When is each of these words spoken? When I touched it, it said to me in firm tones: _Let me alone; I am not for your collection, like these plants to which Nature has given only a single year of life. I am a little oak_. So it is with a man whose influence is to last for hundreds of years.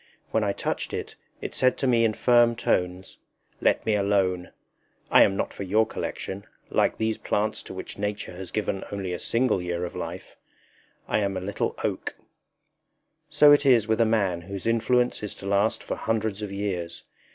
When 0.31 0.43
I 0.43 0.51
touched 0.51 0.95
it, 0.95 1.15
it 1.41 1.53
said 1.53 1.77
to 1.77 1.85
me 1.85 2.03
in 2.03 2.13
firm 2.13 2.55
tones: 2.55 3.19
_Let 3.61 3.85
me 3.85 3.93
alone; 3.93 4.49
I 5.11 5.21
am 5.21 5.37
not 5.37 5.53
for 5.53 5.61
your 5.61 5.85
collection, 5.85 6.47
like 6.71 6.97
these 6.97 7.19
plants 7.19 7.61
to 7.61 7.75
which 7.75 7.99
Nature 7.99 8.31
has 8.31 8.49
given 8.49 8.83
only 8.91 9.13
a 9.13 9.19
single 9.19 9.61
year 9.61 9.85
of 9.85 9.95
life. 9.95 10.37
I 11.07 11.19
am 11.19 11.37
a 11.37 11.39
little 11.39 11.75
oak_. 11.75 12.13
So 13.29 13.51
it 13.51 13.63
is 13.63 13.87
with 13.87 14.01
a 14.01 14.05
man 14.05 14.41
whose 14.41 14.65
influence 14.65 15.21
is 15.21 15.35
to 15.35 15.45
last 15.45 15.83
for 15.83 15.95
hundreds 15.97 16.41
of 16.41 16.51
years. 16.51 17.03